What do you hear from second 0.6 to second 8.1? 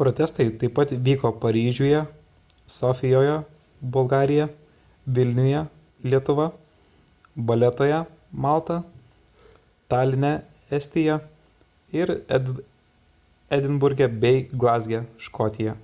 pat vyko paryžiuje sofijoje bulgarija vilniuje lietuva valetoje